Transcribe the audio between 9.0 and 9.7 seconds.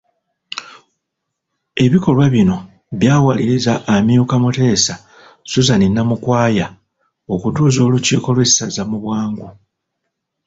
bwangu